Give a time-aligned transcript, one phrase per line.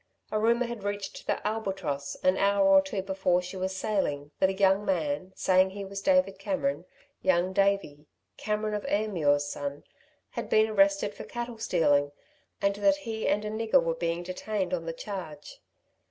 [0.31, 4.49] A rumour had reached the Albatross an hour or two before she was sailing that
[4.49, 6.85] a young man saying he was David Cameron
[7.21, 9.83] Young Davey Cameron of Ayrmuir's son,
[10.31, 12.11] had been arrested for cattle stealing,
[12.63, 15.61] and that he and a nigger were being detained on the charge.